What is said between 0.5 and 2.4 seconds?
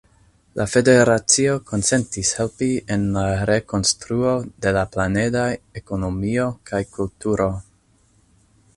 La federacio konsentis